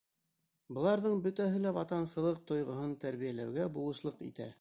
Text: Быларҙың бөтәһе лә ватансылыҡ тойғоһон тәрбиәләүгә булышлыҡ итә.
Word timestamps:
Быларҙың 0.77 1.19
бөтәһе 1.25 1.61
лә 1.65 1.73
ватансылыҡ 1.75 2.39
тойғоһон 2.53 2.95
тәрбиәләүгә 3.05 3.69
булышлыҡ 3.77 4.25
итә. 4.31 4.49